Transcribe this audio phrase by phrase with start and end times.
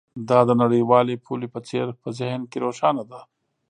[0.29, 3.19] دا د نړیوالې پولې په څیر په ذهن کې روښانه ده